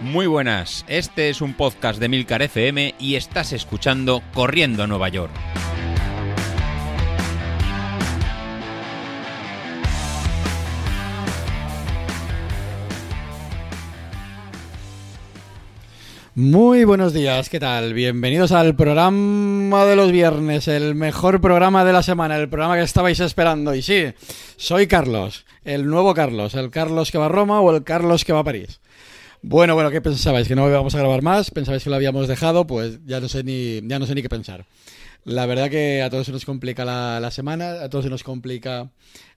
[0.00, 5.08] Muy buenas, este es un podcast de Milcar FM y estás escuchando Corriendo a Nueva
[5.08, 5.32] York.
[16.36, 17.92] Muy buenos días, ¿qué tal?
[17.92, 22.84] Bienvenidos al programa de los viernes, el mejor programa de la semana, el programa que
[22.84, 23.74] estabais esperando.
[23.74, 24.12] Y sí,
[24.56, 28.32] soy Carlos, el nuevo Carlos, el Carlos que va a Roma o el Carlos que
[28.32, 28.78] va a París.
[29.42, 30.48] Bueno, bueno, ¿qué pensabais?
[30.48, 31.52] ¿Que no íbamos a grabar más?
[31.52, 32.66] ¿Pensabais que lo habíamos dejado?
[32.66, 34.66] Pues ya no sé ni, ya no sé ni qué pensar.
[35.24, 38.90] La verdad que a todos se nos complica la, semana, a todos se nos complica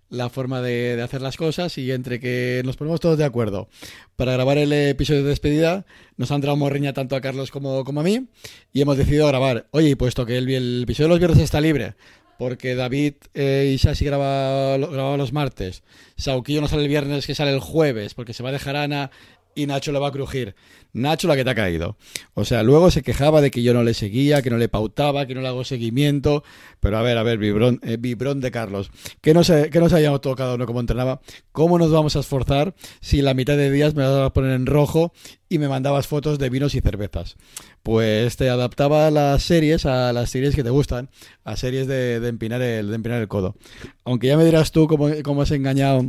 [0.10, 3.70] la forma de, de, hacer las cosas y entre que nos ponemos todos de acuerdo
[4.16, 5.86] para grabar el episodio de despedida,
[6.18, 8.28] nos han entrado morriña tanto a Carlos como, a mí
[8.74, 9.68] y hemos decidido grabar.
[9.72, 11.94] Oye, puesto que el, episodio de los viernes está libre,
[12.40, 15.84] porque David eh, y graba, los martes,
[16.18, 19.12] Sauquillo no sale el viernes, que sale el jueves, porque se va a dejar Ana
[19.56, 20.56] y Nacho le va a crujir.
[20.94, 21.98] Nacho la que te ha caído.
[22.34, 25.26] O sea, luego se quejaba de que yo no le seguía, que no le pautaba,
[25.26, 26.44] que no le hago seguimiento.
[26.80, 28.92] Pero a ver, a ver, vibrón, eh, vibrón de Carlos.
[29.22, 31.22] Que no, se, que no sabíamos todo cada uno cómo entrenaba.
[31.52, 34.66] ¿Cómo nos vamos a esforzar si la mitad de días me vas a poner en
[34.66, 35.14] rojo
[35.48, 37.38] y me mandabas fotos de vinos y cervezas?
[37.84, 41.10] Pues te adaptaba las series a las series que te gustan,
[41.44, 43.56] a series de, de empinar, el, de el codo.
[44.04, 46.06] Aunque ya me dirás tú cómo, cómo has engañado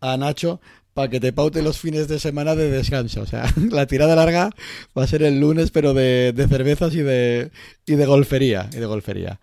[0.00, 0.60] a Nacho,
[0.94, 3.22] para que te paute los fines de semana de descanso.
[3.22, 4.50] O sea, la tirada larga
[4.96, 7.50] va a ser el lunes, pero de, cervezas y de,
[7.86, 8.68] y de golfería.
[8.72, 9.40] Y de golfería.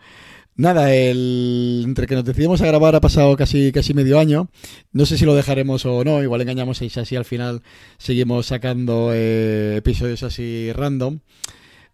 [0.56, 4.50] Nada, el, entre que nos decidimos a grabar ha pasado casi, casi medio año.
[4.92, 6.24] No sé si lo dejaremos o no.
[6.24, 7.62] Igual engañamos y así al final
[8.00, 11.20] seguimos sacando eh, episodios así random.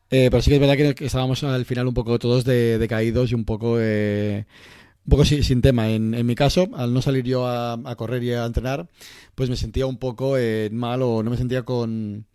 [0.09, 3.31] Eh, pero sí que es verdad que estábamos al final un poco todos de, decaídos
[3.31, 3.77] y un poco...
[3.79, 4.45] Eh,
[5.05, 5.89] un poco sin, tema.
[5.89, 8.87] En, en, mi caso, al no salir yo a, a, correr y a entrenar,
[9.35, 12.25] pues me sentía un poco eh, mal o no me sentía con,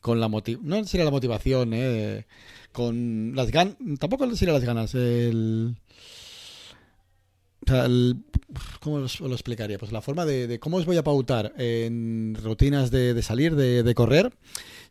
[0.00, 0.68] con la motivación.
[0.68, 2.26] No sería la motivación, eh,
[2.72, 3.76] con las ganas.
[3.98, 4.94] Tampoco sería las ganas.
[4.94, 5.76] El.
[7.66, 8.16] O sea, el,
[8.82, 9.78] ¿Cómo os lo explicaría?
[9.78, 13.84] Pues la forma de, cómo os voy a pautar en rutinas de, de salir, de,
[13.84, 14.32] de, correr,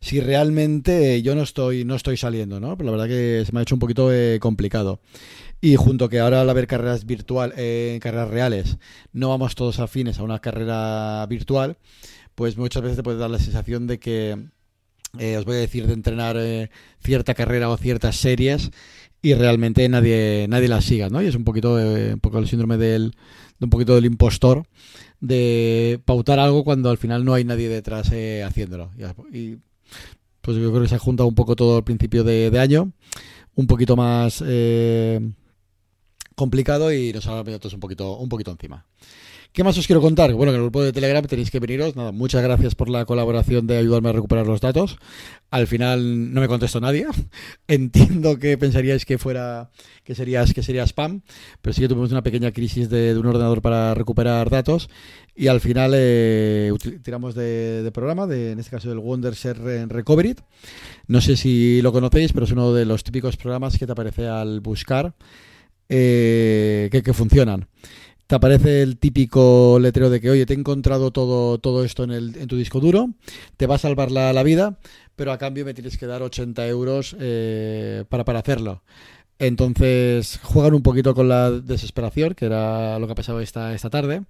[0.00, 2.74] si realmente yo no estoy, no estoy saliendo, ¿no?
[2.78, 5.00] Pero la verdad que se me ha hecho un poquito eh, complicado.
[5.60, 8.78] Y junto que ahora al haber carreras virtual, eh, carreras reales,
[9.12, 11.76] no vamos todos afines a una carrera virtual,
[12.34, 14.38] pues muchas veces te puede dar la sensación de que
[15.18, 16.70] eh, os voy a decir de entrenar eh,
[17.04, 18.70] cierta carrera o ciertas series
[19.22, 21.22] y realmente nadie nadie las siga, ¿no?
[21.22, 23.12] Y es un poquito eh, un poco el síndrome del
[23.58, 24.64] de un poquito del impostor
[25.20, 28.90] de pautar algo cuando al final no hay nadie detrás eh, haciéndolo.
[29.32, 29.58] Y
[30.40, 32.90] pues yo creo que se ha juntado un poco todo al principio de, de año,
[33.54, 35.20] un poquito más eh,
[36.34, 38.84] complicado y nos ha venido todos un poquito un poquito encima.
[39.52, 40.32] ¿Qué más os quiero contar?
[40.32, 41.94] Bueno, en el grupo de Telegram tenéis que veniros.
[41.94, 44.96] Nada, muchas gracias por la colaboración de ayudarme a recuperar los datos.
[45.50, 47.06] Al final no me contestó nadie.
[47.68, 49.70] Entiendo que pensaríais que fuera
[50.04, 51.20] que serías que sería spam,
[51.60, 54.88] pero sí que tuvimos una pequeña crisis de, un ordenador para recuperar datos
[55.36, 60.34] y al final eh, tiramos de, programa, de, en este caso del Wondershare Recovery.
[61.08, 64.26] No sé si lo conocéis, pero es uno de los típicos programas que te aparece
[64.28, 65.14] al buscar
[65.90, 67.68] eh, que funcionan
[68.32, 72.12] te aparece el típico letrero de que, oye, te he encontrado todo, todo esto en,
[72.12, 73.10] el, en tu disco duro,
[73.58, 74.78] te va a salvar la, la, vida,
[75.16, 78.84] pero a cambio me tienes que dar 80 euros eh, para, para hacerlo.
[79.38, 83.90] Entonces juegan un poquito con la desesperación, que era lo que ha pasado esta, esta
[83.90, 84.22] tarde,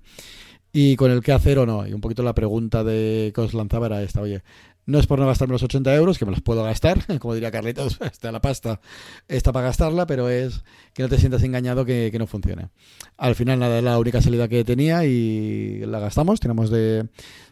[0.72, 1.86] y con el qué hacer o no.
[1.86, 4.42] Y un poquito la pregunta de que os lanzaba era esta, oye,
[4.86, 7.50] no es por no gastarme los 80 euros, que me los puedo gastar, como diría
[7.50, 8.80] Carlitos, está la pasta,
[9.28, 12.68] está para gastarla, pero es que no te sientas engañado que, no funcione.
[13.16, 17.06] Al final, nada, es la única salida que tenía y la gastamos, tenemos de,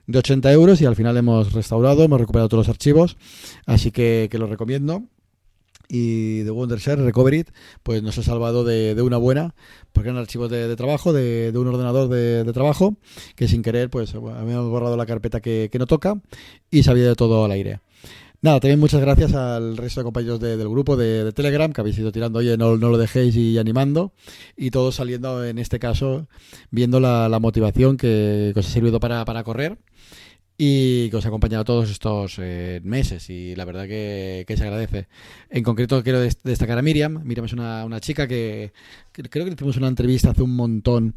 [0.06, 3.16] de 80 euros y al final hemos restaurado, hemos recuperado todos los archivos,
[3.66, 5.04] así que, que lo recomiendo
[5.90, 7.44] y de Wondershare Recovery
[7.82, 9.54] pues nos ha salvado de, de, una buena
[9.92, 12.96] porque eran archivos de, de trabajo de, de, un ordenador de, trabajo
[13.34, 16.20] que sin querer pues habíamos borrado la carpeta que, que no toca
[16.70, 17.80] y se había de todo al aire
[18.42, 21.82] Nada, también muchas gracias al resto de compañeros de, del grupo de, de, Telegram que
[21.82, 24.15] habéis ido tirando, oye, no, no, lo dejéis y animando.
[24.56, 26.26] Y todos saliendo, en este caso,
[26.70, 29.76] viendo la, la motivación que, que, os ha servido para, para correr
[30.62, 34.65] y que os ha acompañado todos estos eh, meses y la verdad que, que, se
[34.65, 35.09] agradece.
[35.48, 37.22] En concreto quiero destacar a Miriam.
[37.24, 38.74] Miriam es una, una chica que,
[39.10, 41.15] creo que hicimos una entrevista hace un montón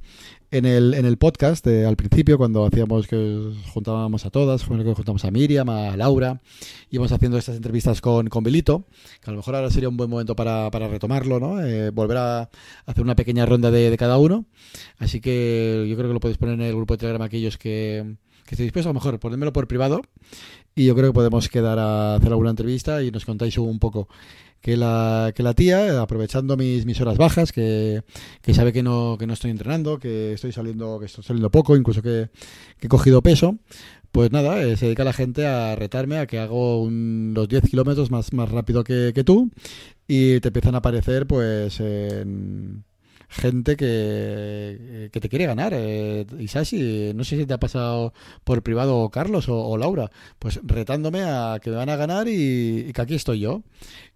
[0.49, 4.93] en el, en el podcast al principio, cuando hacíamos que juntábamos a todas, fue que
[4.93, 6.39] juntamos a Miriam, a Laura,
[6.89, 8.85] íbamos haciendo estas entrevistas con, con Bilito,
[9.21, 11.61] que a lo mejor ahora sería un buen momento para, para retomarlo, ¿no?
[11.61, 12.49] Eh, volver a
[12.85, 14.45] hacer una pequeña ronda de, de, cada uno.
[14.99, 18.15] Así que yo creo que lo podéis poner en el grupo de Telegram aquellos que,
[18.45, 20.01] que estéis dispuestos, a lo mejor ponérmelo por privado
[20.75, 24.07] y yo creo que podemos quedar a hacer alguna entrevista y nos contáis un poco
[24.63, 28.01] que la, que la tía, aprovechando mis, mis horas bajas, que,
[28.41, 31.75] que sabe que no, que no estoy entrenando, que estoy saliendo, que estoy saliendo poco,
[31.75, 32.29] incluso que,
[32.81, 33.57] he cogido peso,
[34.13, 37.69] pues nada, eh, se dedica la gente a retarme a que hago un, los 10
[37.69, 39.51] kilómetros más, más rápido que, que, tú
[40.07, 42.85] y te empiezan a aparecer pues en
[43.33, 45.73] gente que, que te quiere ganar.
[45.75, 48.13] Eh, Isashi, no sé si te ha pasado
[48.43, 53.01] por privado Carlos o, Laura, pues retándome a que me van a ganar y, que
[53.01, 53.63] aquí estoy yo.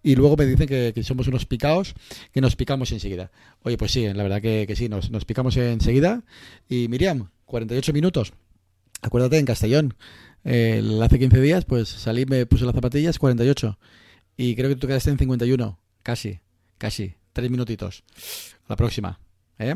[0.03, 1.95] Y luego me dicen que, somos unos picaos,
[2.31, 3.31] que nos picamos enseguida.
[3.63, 6.23] Oye, pues sí, la verdad que, sí, nos, nos picamos enseguida.
[6.69, 8.33] Y Miriam, 48 minutos.
[9.01, 9.95] Acuérdate, en Castellón,
[10.43, 13.77] hace 15 días, pues salí, me puse las zapatillas, 48.
[14.37, 15.79] Y creo que tú quedaste en 51.
[16.03, 16.39] Casi,
[16.77, 17.15] casi.
[17.37, 18.03] Tres minutitos
[18.67, 19.19] la próxima.
[19.59, 19.75] ¿eh?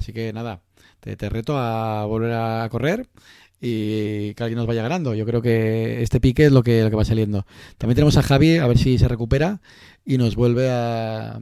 [0.00, 0.62] Así que nada,
[0.98, 3.06] te, reto a volver a correr
[3.60, 5.14] y que alguien nos vaya ganando.
[5.14, 7.46] Yo creo que este pique es lo que, lo que va saliendo.
[7.76, 9.60] También tenemos a Javi, a ver si se recupera
[10.04, 11.40] y nos vuelve a,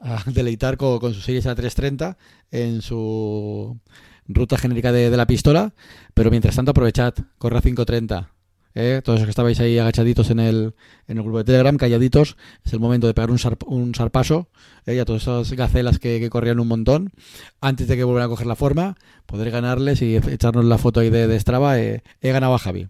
[0.00, 2.16] a deleitar con, con su series a 330
[2.52, 3.80] en su
[4.28, 5.74] ruta genérica de, de, la pistola.
[6.14, 8.30] Pero mientras tanto, aprovechad, corre a 530.
[8.74, 9.00] ¿Eh?
[9.04, 10.74] todos los que estabais ahí agachaditos en el,
[11.08, 14.48] en el grupo de Telegram, calladitos, es el momento de pegar un, un sarpaso
[14.86, 15.00] ¿eh?
[15.00, 17.12] a todas esas gacelas que, corrían un montón,
[17.60, 18.96] antes de que vuelvan a coger la forma,
[19.26, 22.88] poder ganarles y echarnos la foto ahí de, de Strava, eh, he ganado a Javi.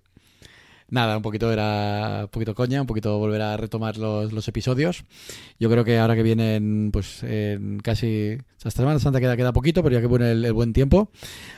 [0.93, 5.07] Nada, un poquito era un poquito coña, un poquito volver a retomar los, los episodios.
[5.59, 9.83] Yo creo que ahora que vienen, pues en casi hasta Semana Santa queda, queda poquito,
[9.83, 11.11] pero ya que viene el buen tiempo.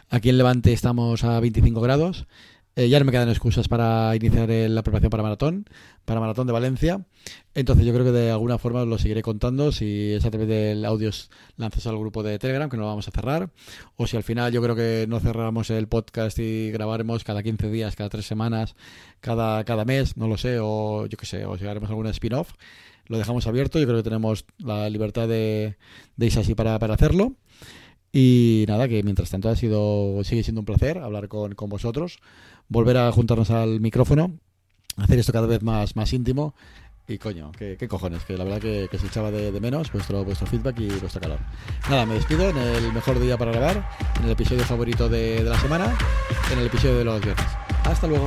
[0.09, 2.29] Aquí en Levante estamos a 25 grados.
[2.77, 5.65] Eh, ya no me quedan excusas para iniciar la preparación para maratón,
[6.05, 7.07] para maratón de Valencia.
[7.55, 10.85] Entonces yo creo que de alguna forma lo seguiré contando si es a través del
[10.85, 11.11] audio
[11.57, 13.51] lanzas al grupo de Telegram, que no lo vamos a cerrar,
[13.95, 17.71] o si al final yo creo que no cerramos el podcast y grabaremos cada 15
[17.71, 18.75] días, cada 3 semanas,
[19.21, 22.55] cada, cada mes, no lo sé, o yo qué sé, o si haremos alguna spin-off.
[23.07, 25.77] Lo dejamos abierto, yo creo que tenemos la libertad de,
[26.17, 27.35] de irse así para, para hacerlo.
[28.17, 32.21] Y nada, que mientras tanto ha sido, sigue siendo un placer hablar con, con vosotros
[32.69, 34.39] volver a juntarnos al micrófono,
[34.97, 36.55] hacer esto cada vez más, más íntimo.
[37.09, 40.79] Y coño, qué, cojones, que la verdad que, se echaba de, menos vuestro, vuestro feedback
[40.79, 41.41] y vuestro calor.
[41.91, 43.87] Nada, me despido en el mejor día para grabar,
[44.21, 45.93] en el episodio favorito de, la semana,
[46.53, 47.47] en el episodio de los viernes.
[47.85, 48.27] Hasta luego.